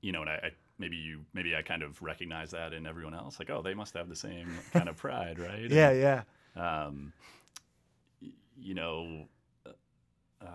[0.00, 3.14] you know, and I, I maybe you maybe I kind of recognize that in everyone
[3.14, 5.70] else, like, oh, they must have the same kind of pride, right?
[5.70, 5.92] Yeah.
[5.92, 6.22] Yeah.
[6.56, 7.12] Um,
[8.56, 9.26] you know,
[10.40, 10.46] uh,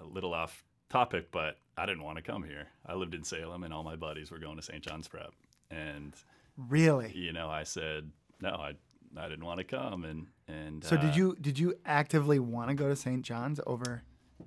[0.00, 2.68] a little off topic, but I didn't want to come here.
[2.86, 4.82] I lived in Salem, and all my buddies were going to St.
[4.82, 5.32] John's Prep,
[5.70, 6.14] and
[6.56, 7.12] Really.
[7.14, 8.72] you know, I said no, I
[9.16, 12.68] I didn't want to come, and and So uh, did you did you actively want
[12.68, 13.22] to go to St.
[13.22, 14.02] John's over?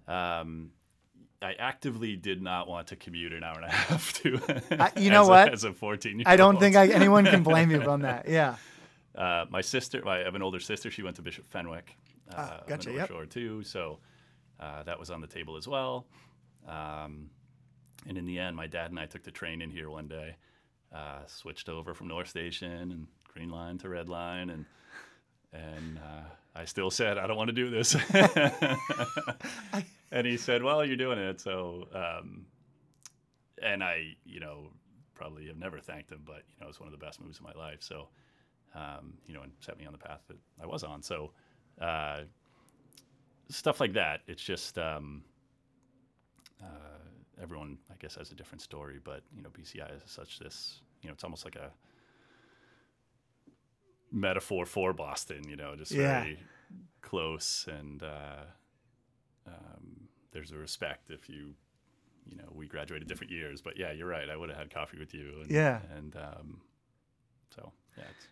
[0.07, 0.71] Um,
[1.45, 4.39] I actively did not want to commute an hour and a half to.
[4.79, 5.49] I- you know what?
[5.49, 8.01] A, as a fourteen year old, I don't think I, anyone can blame you on
[8.01, 8.27] that.
[8.29, 8.55] Yeah.
[9.15, 10.91] Uh, my sister, I have an older sister.
[10.91, 11.95] She went to Bishop Fenwick.
[12.29, 13.07] Uh, Ah, on the gotcha, yep.
[13.07, 13.63] Shore too.
[13.63, 13.99] So
[14.59, 16.05] uh, that was on the table as well.
[16.67, 17.29] Um,
[18.07, 20.35] and in the end, my dad and I took the train in here one day,
[20.93, 24.65] uh, switched over from North Station and Green Line to Red Line, and
[25.53, 26.23] and uh,
[26.55, 27.95] I still said I don't want to do this.
[30.15, 32.45] And he said, "Well, you're doing it." So, um,
[33.61, 34.71] and I, you know,
[35.13, 37.43] probably have never thanked him, but you know, it's one of the best moves of
[37.43, 37.79] my life.
[37.83, 38.07] So,
[38.73, 41.03] um, you know, and set me on the path that I was on.
[41.03, 41.31] So,
[41.81, 42.21] uh,
[43.49, 44.21] stuff like that.
[44.25, 45.21] It's just um,
[46.63, 47.03] uh,
[47.41, 48.99] everyone, I guess, has a different story.
[49.03, 50.79] But you know, BCI is such this.
[51.01, 51.71] You know, it's almost like a
[54.13, 55.43] metaphor for Boston.
[55.49, 56.21] You know, just Yeah.
[56.21, 56.39] very
[57.01, 58.01] close and.
[58.01, 58.43] Uh,
[59.47, 59.94] um,
[60.35, 61.53] there's a respect if you,
[62.29, 64.29] you know, we graduated different years, but yeah, you're right.
[64.29, 65.31] I would have had coffee with you.
[65.41, 65.79] And, Yeah.
[65.95, 66.61] And um,
[67.55, 68.27] so yeah, it's,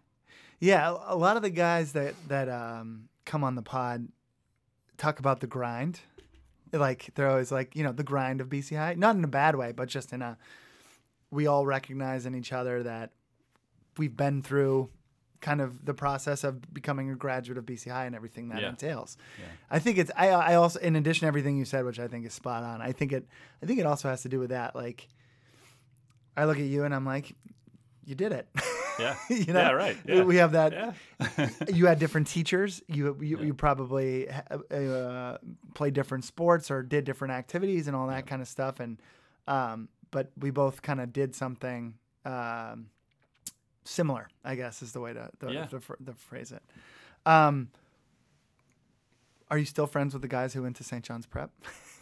[0.59, 4.09] Yeah, a a lot of the guys that that um, come on the pod
[4.97, 6.01] talk about the grind.
[6.73, 9.55] Like they're always like, you know, the grind of BC High, not in a bad
[9.55, 10.37] way, but just in a
[11.31, 13.11] we all recognize in each other that
[13.97, 14.89] we've been through
[15.43, 18.69] kind of the process of becoming a graduate of BC High and everything that Yeah.
[18.69, 19.17] entails.
[19.39, 19.45] Yeah.
[19.69, 22.25] I think it's I I also in addition to everything you said, which I think
[22.25, 22.81] is spot on.
[22.81, 23.27] I think it
[23.61, 24.73] I think it also has to do with that.
[24.75, 25.07] Like
[26.35, 27.35] I look at you and I'm like,
[28.05, 28.47] you did it.
[28.99, 29.97] yeah, you know, yeah, right.
[30.07, 30.23] Yeah.
[30.23, 31.49] We have that yeah.
[31.73, 32.81] you had different teachers.
[32.87, 33.43] You you, Yeah.
[33.45, 35.37] you probably uh,
[35.73, 38.79] played different sports or did different activities and all that kind of stuff.
[38.79, 38.97] And
[39.47, 42.87] um, but we both kind of did something um,
[43.83, 44.27] similar.
[44.43, 45.65] I guess is the way to the, Yeah.
[45.67, 46.63] the, phr- the phrase it.
[47.25, 47.69] Um,
[49.51, 51.03] are you still friends with the guys who went to St.
[51.03, 51.51] John's Prep?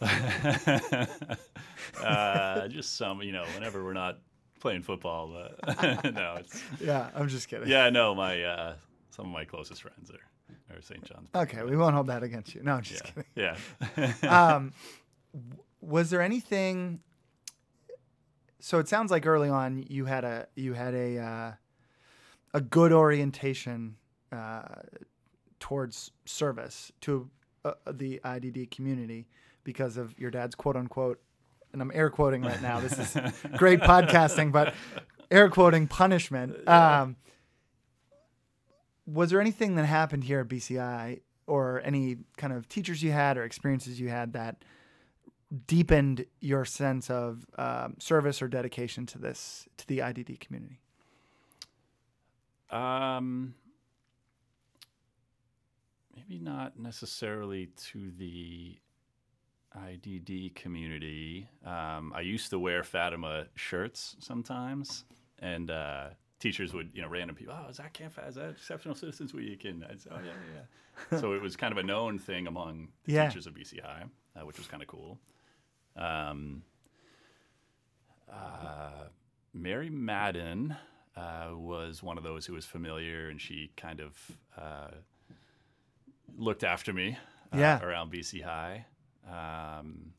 [2.02, 4.18] uh, just some, you know, whenever we're not
[4.60, 5.28] playing football.
[5.28, 7.68] But no, it's yeah, I'm just kidding.
[7.68, 8.74] yeah, no, my uh,
[9.10, 11.02] some of my closest friends are are St.
[11.04, 11.28] John's.
[11.34, 12.62] Okay, we won't hold that against you.
[12.62, 13.02] No, I'm just
[13.34, 13.56] Yeah,
[13.96, 14.14] kidding.
[14.22, 14.54] yeah.
[14.54, 14.72] um,
[15.32, 17.00] w- was there anything?
[18.60, 21.52] So it sounds like early on you had a you had a uh,
[22.54, 23.96] a good orientation
[24.30, 24.62] uh,
[25.60, 27.30] towards service to
[27.64, 29.28] uh, the IDD community
[29.64, 31.20] because of your dad's quote unquote,
[31.72, 32.80] and I'm air quoting right now.
[32.80, 33.16] This is
[33.56, 34.74] great podcasting, but
[35.30, 36.56] air quoting punishment.
[36.68, 37.16] Um,
[39.04, 43.36] was there anything that happened here at BCI or any kind of teachers you had
[43.36, 44.64] or experiences you had that
[45.66, 50.81] deepened your sense of um, service or dedication to this to the IDD community?
[52.72, 53.54] Um,
[56.16, 58.78] maybe not necessarily to the
[59.76, 61.48] IDD community.
[61.64, 65.04] Um, I used to wear Fatima shirts sometimes,
[65.38, 66.08] and uh,
[66.40, 68.28] teachers would, you know, random people, oh, is that Camp Fat?
[68.28, 69.64] Is that Exceptional Citizens Week?
[69.64, 70.60] And I'd say, oh, yeah, yeah,
[71.12, 71.18] yeah.
[71.20, 73.28] so it was kind of a known thing among the Yeah.
[73.28, 74.04] teachers of BC High,
[74.36, 75.18] uh, which was kind of cool.
[75.96, 76.62] Um,
[78.32, 79.04] uh,
[79.54, 80.76] Mary Madden
[81.16, 84.16] uh, was one of those who was familiar, and she kind of
[84.56, 84.88] uh,
[86.36, 87.16] looked after me
[87.52, 87.82] uh, Yeah.
[87.82, 88.86] around BC High.
[89.28, 90.12] Um,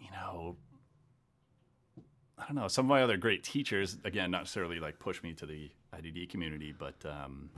[0.00, 0.56] you know,
[2.38, 2.68] I don't know.
[2.68, 6.28] Some of my other great teachers, again, not necessarily like push me to the IDD
[6.28, 7.48] community, but um,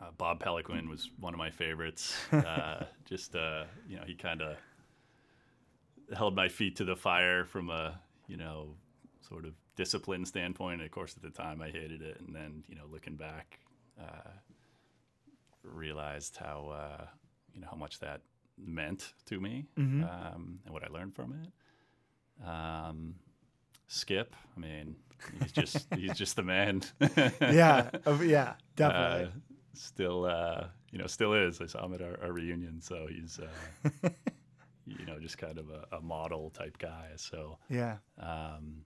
[0.00, 2.16] uh, Bob Peliquin was one of my favorites.
[2.32, 4.56] Uh, just, uh, you know, he kind of
[6.16, 8.68] held my feet to the fire from a, you know,
[9.28, 10.82] sort of discipline standpoint.
[10.82, 12.20] Of course, at the time I hated it.
[12.20, 13.60] And then, you know, looking back,
[14.00, 14.30] uh,
[15.62, 17.04] realized how, uh,
[17.54, 18.22] you know, how much that
[18.58, 22.46] meant to me um, and what I learned from it.
[22.46, 23.14] Um,
[23.88, 24.96] Skip, I mean,
[25.40, 26.82] he's just he's just the man.
[27.40, 29.26] Yeah, oh, yeah, definitely.
[29.26, 29.30] Uh,
[29.74, 31.60] still, uh, you know, still is.
[31.60, 34.08] I saw him at our, our reunion, so he's, uh,
[34.86, 37.10] you know, just kind of a, a model type guy.
[37.16, 38.84] So, yeah, um,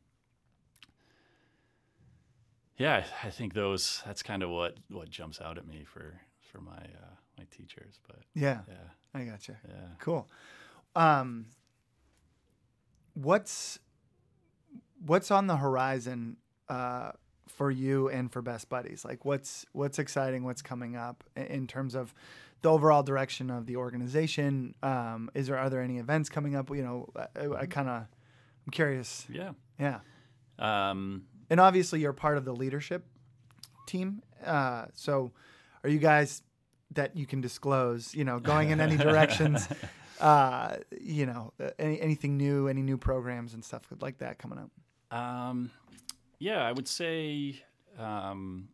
[2.80, 4.02] yeah, I think those.
[4.06, 6.18] That's kind of what what jumps out at me for
[6.50, 8.00] for my uh, my teachers.
[8.06, 8.74] But yeah, yeah,
[9.14, 9.56] I gotcha.
[9.68, 9.74] yeah.
[9.98, 10.26] Cool.
[10.96, 11.46] Um,
[13.14, 13.78] what's
[15.04, 16.38] what's on the horizon
[16.68, 17.12] uh,
[17.48, 19.04] for you and for Best Buddies?
[19.04, 20.44] Like, what's what's exciting?
[20.44, 22.14] What's coming up in terms of
[22.62, 24.74] the overall direction of the organization?
[24.82, 26.70] Um, is there are there any events coming up?
[26.70, 28.06] You know, I, I kind of
[28.66, 29.26] I'm curious.
[29.30, 29.52] Yeah.
[29.78, 30.00] Yeah,
[30.58, 33.04] Um, and obviously you're part of the leadership
[33.86, 34.22] team.
[34.44, 35.32] Uh, so,
[35.84, 36.42] are you guys
[36.92, 38.14] that you can disclose?
[38.14, 39.68] You know, going in any directions?
[40.20, 44.58] uh, you know, uh, any anything new, any new programs and stuff like that coming
[44.58, 45.16] up?
[45.16, 45.70] Um,
[46.38, 47.62] yeah, I would say
[47.98, 48.68] um,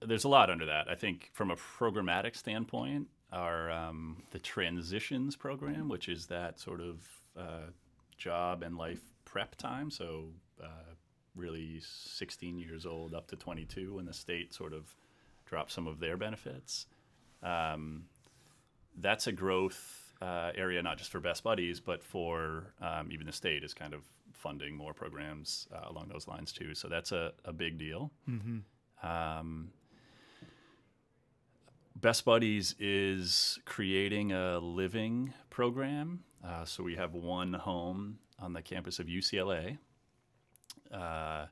[0.00, 0.88] there's a lot under that.
[0.88, 6.80] I think from a programmatic standpoint, our um, the transitions program, which is that sort
[6.80, 7.70] of uh,
[8.16, 9.02] job and life
[9.32, 10.26] prep time, so
[10.62, 10.92] uh,
[11.34, 14.94] really 16 years old up to 22, when the state sort of
[15.46, 16.86] drops some of their benefits.
[17.42, 18.04] Um,
[18.98, 23.32] that's a growth uh, area, not just for Best Buddies, but for um, even the
[23.32, 24.02] state is kind of
[24.34, 26.74] funding more programs uh, along those lines too.
[26.74, 28.12] So that's a, a big deal.
[29.02, 29.70] Um,
[31.96, 36.24] Best Buddies is creating a living program.
[36.44, 39.78] Uh, so we have one home on the campus of UCLA
[40.92, 41.46] uh,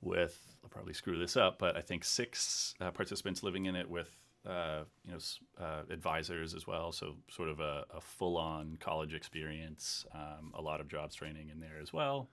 [0.00, 3.88] with, I'll probably screw this up, but I think six uh, participants living in it
[3.88, 4.10] with,
[4.46, 5.18] uh, you know,
[5.58, 6.92] uh, advisors as well.
[6.92, 11.60] So sort of a, a full-on college experience, um, a lot of jobs training in
[11.60, 12.28] there as well.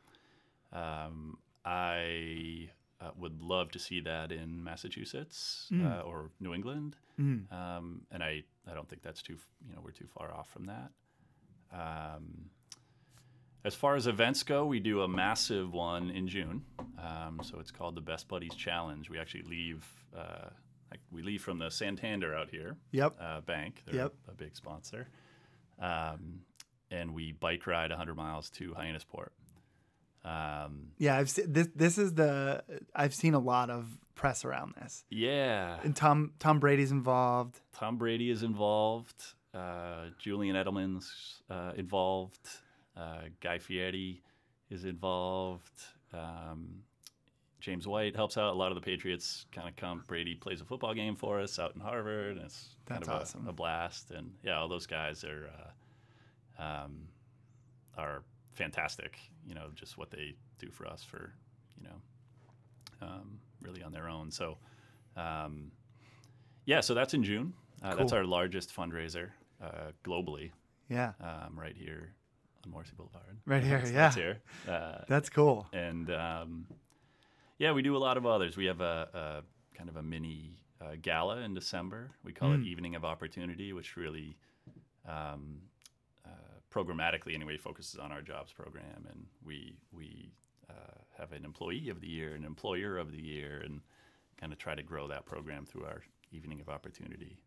[0.73, 2.69] Um, I
[3.01, 6.95] uh, would love to see that in Massachusetts uh, or New England,
[7.51, 10.65] um, and I, I don't think that's too you know we're too far off from
[10.65, 10.91] that.
[11.73, 12.49] Um,
[13.63, 16.63] as far as events go, we do a massive one in June.
[17.01, 19.09] Um, so it's called the Best Buddies Challenge.
[19.09, 19.85] We actually leave
[20.17, 20.49] uh,
[20.91, 23.15] like we leave from the Santander out here Yep.
[23.19, 23.83] uh, bank.
[23.85, 24.13] They're Yep.
[24.29, 25.07] a big sponsor.
[25.79, 26.41] Um,
[26.89, 29.29] and we bike ride 100 miles to Hyannisport.
[30.23, 31.67] Um, Yeah, I've se- this.
[31.75, 32.63] This is the
[32.95, 37.61] I've seen a lot of press around this, yeah, and Tom Tom Brady's involved.
[37.73, 39.23] Tom Brady is involved.
[39.53, 42.39] Uh, Julian Edelman's uh, involved.
[42.97, 44.21] Uh, Guy Fieri
[44.69, 45.81] is involved.
[46.13, 46.83] Um,
[47.59, 48.53] James White helps out.
[48.53, 50.03] A lot of the Patriots kind of come.
[50.07, 53.13] Brady plays a football game for us out in Harvard, and it's kind That's of
[53.13, 53.47] a, awesome.
[53.47, 54.11] a blast.
[54.11, 55.49] And yeah, all those guys are
[56.59, 57.07] uh, um,
[57.97, 59.17] are fantastic.
[59.47, 61.33] You know, just what they do for us for
[61.81, 64.31] you know um, really on their own.
[64.31, 64.57] So
[65.15, 65.71] um,
[66.65, 67.53] yeah, so that's in June.
[67.83, 69.29] Uh, That's our largest fundraiser
[69.63, 70.49] uh, globally,
[70.89, 71.11] Yeah.
[71.21, 72.11] um, right here
[72.65, 73.37] on Morrissey Boulevard.
[73.45, 73.97] Right here, That's- yeah.
[73.97, 74.39] that's here.
[74.67, 75.67] Uh, That's cool.
[75.73, 76.67] and um,
[77.57, 78.57] yeah, we do a lot of others.
[78.57, 79.43] We have a,
[79.73, 82.11] a kind of a mini uh, gala in December.
[82.23, 82.61] We call Mm.
[82.63, 84.37] it Evening of Opportunity, which really
[85.07, 85.61] um,
[86.25, 86.29] uh,
[86.71, 90.31] programmatically, anyway, focuses on our jobs program, and we we
[90.69, 90.73] uh,
[91.17, 93.81] have an employee of the year, an employer of the year, and
[94.39, 97.37] kind of try to grow that program through our Evening of Opportunity.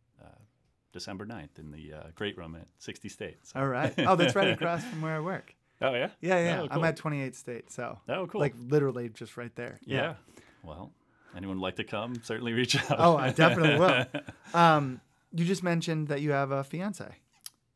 [0.93, 3.53] December 9th in the uh, Great Room at 60 States.
[3.55, 3.93] All right.
[3.99, 5.55] Oh, that's right across from where I work.
[5.83, 6.09] Oh, yeah?
[6.21, 6.61] Yeah, yeah.
[6.63, 8.41] Oh, I'm at 28 State, so Oh, cool.
[8.41, 9.79] like literally just right there.
[9.85, 10.15] Yeah.
[10.63, 10.93] Well,
[11.37, 12.21] anyone would like to come?
[12.23, 12.97] Certainly reach out.
[12.99, 14.05] Oh, I definitely will.
[14.55, 15.01] Um,
[15.33, 17.07] you just mentioned that you have a fiance.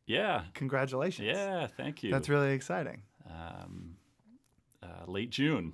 [0.05, 0.43] yeah.
[0.53, 1.25] Congratulations.
[1.27, 1.67] Yeah.
[1.77, 2.11] Thank you.
[2.11, 3.01] That's really exciting.
[3.29, 3.95] um,
[4.83, 5.73] uh, late June,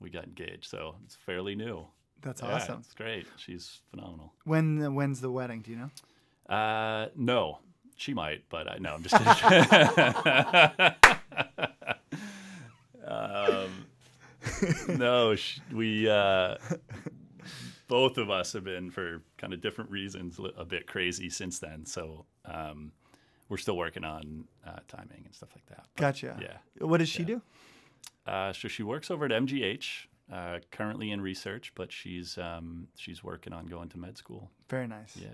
[0.00, 1.86] we got engaged, so it's fairly new.
[2.22, 2.80] That's Yeah, awesome.
[2.80, 3.26] It's great.
[3.36, 4.32] She's phenomenal.
[4.44, 5.60] When when's the wedding?
[5.62, 5.90] Do you know?
[6.48, 7.58] Uh, no,
[7.96, 10.94] she might, but I no, I'm just kidding.
[13.06, 16.56] um, no, sh- we uh,
[17.88, 21.84] both of us have been for kind of different reasons a bit crazy since then.
[21.86, 22.92] So um,
[23.48, 25.86] we're still working on uh, timing and stuff like that.
[25.94, 26.38] But, Gotcha.
[26.40, 26.86] Yeah.
[26.86, 27.26] What does she Yeah.
[27.26, 27.42] do?
[28.26, 33.22] Uh, so she works over at MGH, uh, currently in research, but she's um, she's
[33.22, 34.50] working on going to med school.
[34.70, 35.14] Very nice.
[35.16, 35.28] Yeah.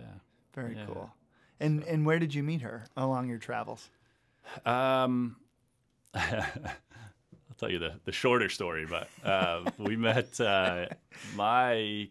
[0.54, 0.86] Very Yeah.
[0.86, 1.10] cool.
[1.60, 3.90] And and where did you meet her along your travels?
[4.64, 5.36] Um,
[6.14, 10.86] I'll tell you the, the shorter story, but uh, we met uh,
[11.36, 12.08] my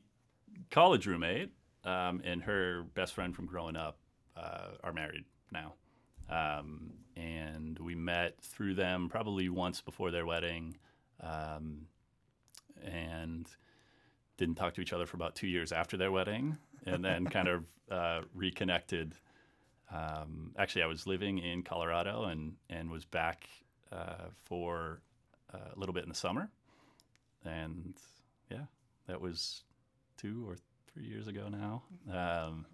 [0.69, 1.51] college roommate
[1.83, 3.97] um, and her best friend from growing up
[4.37, 5.73] uh, are married now.
[6.29, 10.77] Um, and we met through them probably once before their wedding
[11.21, 11.87] um,
[12.85, 13.47] and
[14.37, 17.47] didn't talk to each other for about two years after their wedding and then kind
[17.47, 19.15] of uh, reconnected
[19.91, 23.49] um, actually, I was living in Colorado and and was back
[23.91, 25.01] uh, for
[25.53, 26.49] uh, a little bit in the summer,
[27.43, 27.95] and
[28.51, 28.65] yeah,
[29.07, 29.63] that was
[30.17, 30.57] two or
[30.93, 31.83] three years ago now.
[32.11, 32.65] Um,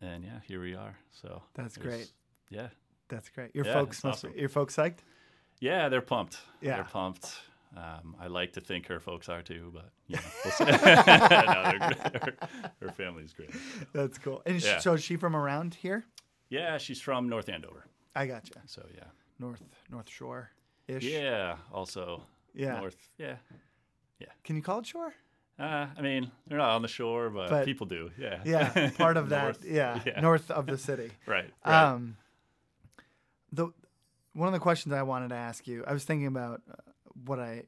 [0.00, 0.96] and yeah, here we are.
[1.22, 2.10] So That's great.
[2.50, 2.68] Yeah,
[3.08, 3.54] That's great.
[3.54, 4.36] Your Yeah, folks must awesome.
[4.38, 4.98] your folks psyched?
[5.60, 6.38] yeah, they're pumped.
[6.60, 6.76] Yeah.
[6.76, 7.32] they're pumped.
[7.76, 10.64] Um, I like to think her folks are too, but you know, we'll see.
[10.66, 10.72] no.
[10.72, 12.34] Her,
[12.80, 13.50] her family's great.
[13.92, 14.42] That's cool.
[14.46, 14.78] And Yeah.
[14.78, 16.04] so is she from around here?
[16.48, 17.84] Yeah, she's from North Andover,
[18.16, 18.54] I gotcha.
[18.66, 19.04] so yeah.
[19.38, 20.50] North North Shore
[20.88, 21.04] ish.
[21.04, 22.22] Yeah, also
[22.54, 22.80] Yeah.
[22.80, 22.96] north.
[23.18, 23.36] Yeah.
[24.18, 24.28] Yeah.
[24.44, 25.12] Can you call it shore?
[25.58, 28.10] Uh, I mean, they're not on the shore, but, But- people do.
[28.18, 28.40] Yeah.
[28.44, 29.58] Yeah, part of that.
[29.64, 30.20] Yeah, Yeah.
[30.20, 31.10] north of the city.
[31.26, 31.52] Right.
[31.66, 31.84] right.
[31.92, 32.16] Um,
[33.52, 33.68] the
[34.32, 36.74] one of the questions I wanted to ask you, I was thinking about uh,
[37.24, 37.62] what I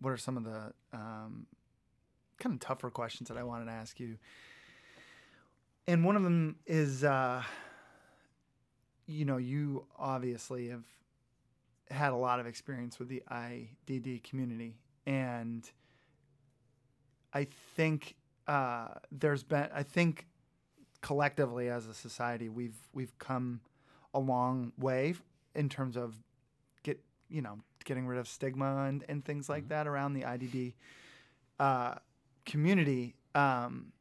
[0.00, 1.46] what are some of the um,
[2.38, 4.18] kind of tougher questions that I wanted to ask you,
[5.86, 7.42] and one of them is, uh,
[9.06, 10.84] you know, you obviously have
[11.90, 15.70] had a lot of experience with the IDD community, and
[17.32, 20.26] I think uh, there's been, I think
[21.02, 23.60] collectively as a society we've we've come
[24.14, 25.14] a long way
[25.54, 26.16] in terms of
[26.82, 30.74] get you know getting rid of stigma and, and things like that around the IDD
[31.58, 31.94] uh,
[32.44, 33.14] community.
[33.34, 33.92] Um,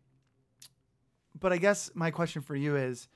[1.39, 3.07] but I guess my question for you is,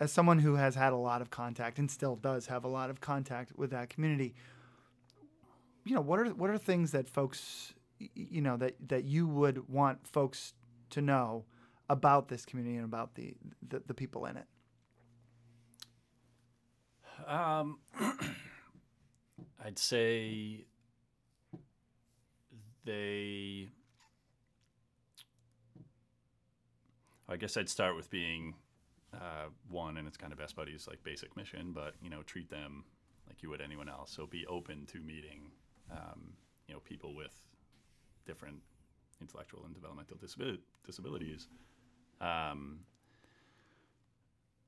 [0.00, 2.90] as someone who has had a lot of contact and still does have a lot
[2.90, 4.34] of contact with that community,
[5.84, 9.68] you know, what are what are things that folks, you know, that that you would
[9.68, 10.54] want folks
[10.90, 11.44] to know
[11.88, 13.34] about this community and about the
[13.66, 14.46] the, the people in it?
[17.28, 17.78] Um,
[19.64, 20.64] I'd say
[22.84, 23.68] they.
[27.28, 28.54] I guess I'd start with being
[29.14, 32.50] uh, one, and it's kind of best buddies like basic mission, but you know, treat
[32.50, 32.84] them
[33.28, 34.10] like you would anyone else.
[34.10, 35.50] So be open to meeting,
[35.90, 36.32] um,
[36.66, 37.32] you know, people with
[38.26, 38.56] different
[39.20, 40.18] intellectual and developmental
[40.84, 41.48] disabilities.
[42.20, 42.80] Um,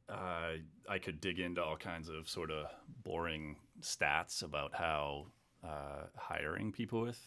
[0.09, 0.53] uh,
[0.89, 2.67] I could dig into all kinds of sort of
[3.03, 5.27] boring stats about how
[5.63, 7.21] uh, hiring people with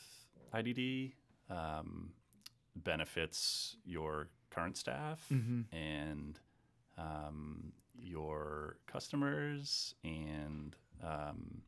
[0.54, 1.14] IDD
[1.50, 2.12] um,
[2.76, 5.76] benefits your current staff Mm-hmm.
[5.76, 6.40] and
[6.98, 11.62] um, your customers and um,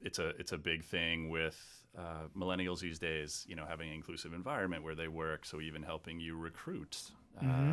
[0.00, 1.56] it's a it's a big thing with
[1.98, 3.44] uh, millennials these days.
[3.48, 6.98] You know, having an inclusive environment where they work, so even helping you recruit
[7.40, 7.72] uh, Mm-hmm.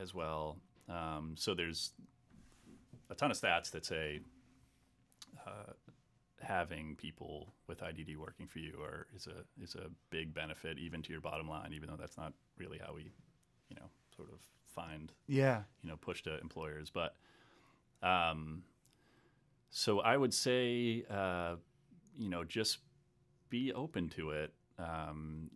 [0.00, 0.58] As well.
[0.88, 1.92] Um, so there's
[3.10, 4.20] a ton of stats that say
[5.46, 5.72] uh,
[6.40, 11.02] having people with IDD working for you are is a is a big benefit even
[11.02, 13.12] to your bottom line, even though that's not really how we,
[13.68, 14.38] you know, sort of
[14.74, 15.62] find Yeah.
[15.82, 16.90] you know push to employers.
[16.90, 17.14] But
[18.02, 18.62] um,
[19.70, 21.56] so I would say uh,
[22.16, 22.78] you know just
[23.48, 24.52] be open to it.
[24.78, 25.50] Um,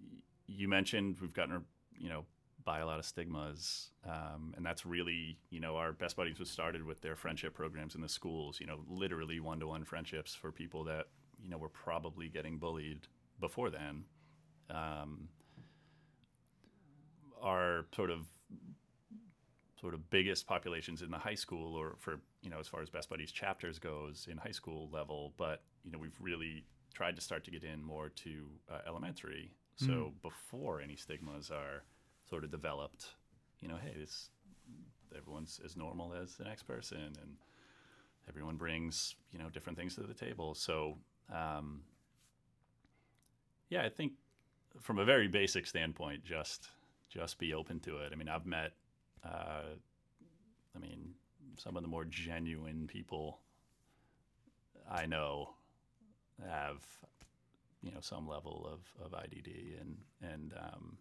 [0.47, 1.65] you mentioned we've gotten
[1.99, 2.25] you know
[2.65, 6.51] by a lot of stigmas, um, and that's really you know our best buddies was
[6.51, 8.61] started with their friendship programs in the schools.
[8.61, 11.07] You know, literally one to one friendships for people that
[11.43, 13.07] you know were probably getting bullied
[13.41, 14.05] before then.
[14.71, 15.29] Um,
[17.43, 18.27] our sort of
[19.81, 22.91] sort of biggest populations in the high school or for you know as far as
[22.91, 27.23] best buddies chapters goes in high school level but you know we've really tried to
[27.23, 31.85] start to get in more to uh, elementary so before any stigmas are
[32.31, 33.07] sort of developed
[33.61, 34.31] you know hey this
[35.17, 37.37] everyone's as normal as the next person and
[38.29, 40.55] everyone brings you know different things to the table.
[40.55, 40.97] So
[41.35, 41.83] um,
[43.69, 44.13] yeah i think
[44.81, 46.69] from a very basic standpoint just
[47.09, 48.13] just be open to it.
[48.13, 48.73] I mean i've met
[49.25, 49.75] uh,
[50.75, 51.15] I mean,
[51.57, 53.41] some of the more genuine people
[54.91, 55.51] I know
[56.49, 56.83] have,
[57.83, 60.99] you know, some level of, of IDD, and and um,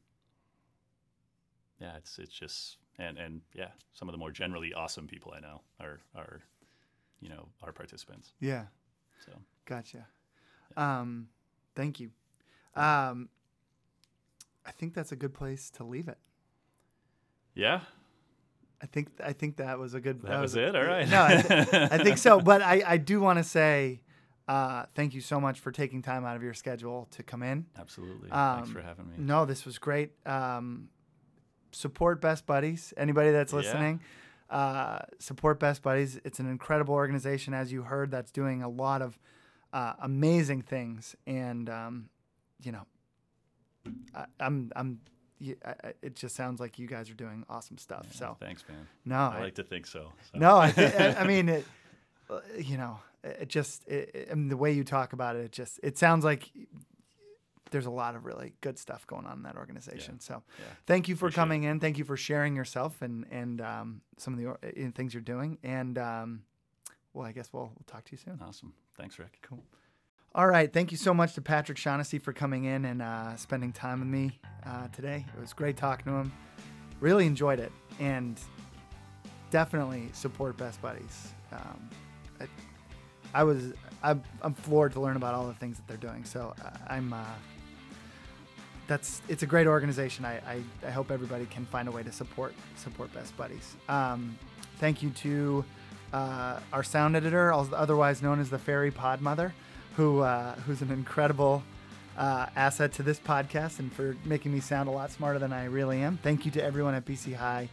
[1.79, 5.39] yeah, it's it's just and and yeah, some of the more generally awesome people I
[5.39, 6.41] know are are,
[7.19, 8.33] you know, are participants.
[8.39, 8.65] Yeah.
[9.25, 9.31] So
[9.65, 10.07] Gotcha.
[10.77, 11.27] Um,
[11.75, 12.11] thank you.
[12.75, 13.29] Um,
[14.65, 16.17] I think that's a good place to leave it.
[17.55, 17.81] yeah,
[18.81, 20.21] I think I think that was a good.
[20.21, 20.75] That was it?
[20.75, 21.07] All right.
[21.09, 22.39] No, I, th- I think so.
[22.49, 24.01] But I, I do want to say
[24.47, 27.65] uh, thank you so much for taking time out of your schedule to come in.
[27.77, 28.31] absolutely.
[28.31, 29.13] Um, Thanks for having me.
[29.17, 30.11] No, this was great.
[30.25, 30.89] Um,
[31.71, 32.93] support Best Buddies.
[32.97, 33.59] Anybody that's Yeah.
[33.59, 34.01] listening,
[34.49, 36.19] uh, support Best Buddies.
[36.23, 39.17] It's an incredible organization, as you heard, that's doing a lot of
[39.73, 41.15] uh, amazing things.
[41.27, 42.09] And um,
[42.61, 42.85] you know,
[44.15, 44.99] I, I'm I'm.
[45.39, 48.07] y- I- I- it just sounds like you guys are doing awesome stuff.
[48.11, 48.87] Yeah, so thanks, man.
[49.05, 50.11] no, I I, like to think so.
[50.31, 50.37] so.
[50.39, 51.65] no, I, thi- I, mean, it,
[52.29, 55.45] uh, you know, it just, it, it- I mean, the way you talk about it,
[55.45, 56.49] it just, it sounds like
[57.71, 60.19] there's a lot of really good stuff going on in that organization.
[60.19, 60.65] So yeah.
[60.85, 61.79] thank you for Appreciate coming in.
[61.79, 65.57] Thank you for sharing yourself and, and um, some of the uh, things you're doing.
[65.63, 66.41] And um,
[67.13, 68.39] well, I guess we'll, we'll talk to you soon.
[68.41, 68.73] awesome.
[68.97, 69.39] Thanks, Rick.
[69.41, 69.63] Cool.
[70.35, 70.71] All right.
[70.71, 74.09] Thank you so much to Patrick Shaughnessy for coming in and uh, spending time with
[74.09, 75.25] me uh, today.
[75.35, 76.31] It was great talking to him.
[76.99, 77.71] Really enjoyed it.
[77.99, 78.39] And
[79.49, 81.33] definitely support Best Buddies.
[81.51, 81.89] Um,
[82.39, 82.47] I,
[83.33, 86.23] I was, I'm, I'm floored to learn about all the things that they're doing.
[86.25, 87.25] So uh, I'm, uh,
[88.89, 90.25] that's, it's a great organization.
[90.25, 93.75] I, I, I hope everybody can find a way to support, support Best Buddies.
[93.87, 94.37] Um,
[94.79, 95.63] thank you to
[96.11, 99.53] uh, our sound editor, otherwise known as the Fairy Pod Mother,
[99.95, 101.63] who uh, who's an incredible
[102.17, 105.65] uh, asset to this podcast and for making me sound a lot smarter than I
[105.65, 106.17] really am.
[106.17, 107.69] Thank you to everyone at BC High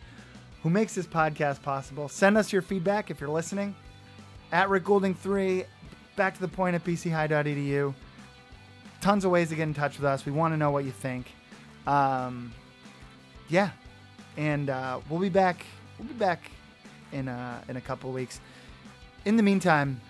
[0.62, 2.08] who makes this podcast possible.
[2.08, 3.74] Send us your feedback if you're listening
[4.52, 5.64] at Rick Goulding three.
[6.16, 7.94] Back to the point at bchigh.edu.
[9.00, 10.26] Tons of ways to get in touch with us.
[10.26, 11.30] We want to know what you think.
[11.86, 12.52] Um,
[13.48, 13.70] yeah,
[14.36, 15.64] and uh, we'll be back.
[15.98, 16.50] We'll be back
[17.12, 18.40] in uh, in a couple weeks.
[19.24, 20.00] In the meantime,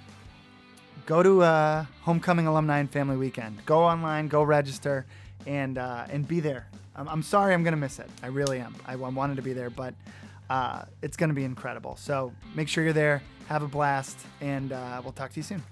[1.05, 3.65] go to uh, Homecoming Alumni and Family Weekend.
[3.67, 5.07] Go online, go register,
[5.47, 6.69] and uh, and be there.
[6.95, 8.09] I'm, I'm sorry, I'm gonna miss it.
[8.23, 8.75] I really am.
[8.87, 9.95] I, I wanted to be there, but
[10.49, 11.97] uh, it's gonna be incredible.
[11.97, 13.23] So make sure you're there.
[13.49, 15.63] Have a blast, and uh, we'll talk to you soon.